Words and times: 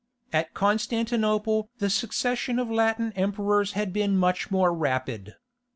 At 0.33 0.55
Constantinople 0.55 1.69
the 1.77 1.87
succession 1.87 2.57
of 2.57 2.71
Latin 2.71 3.11
emperors 3.15 3.73
had 3.73 3.93
been 3.93 4.17
much 4.17 4.49
more 4.49 4.73
rapid. 4.73 5.35